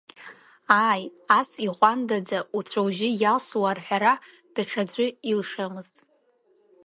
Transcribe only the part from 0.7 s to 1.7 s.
Ааи, ас